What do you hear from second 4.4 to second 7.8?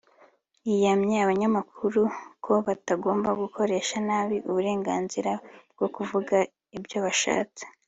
uburenganzira bwo kuvuga ibyo bashatse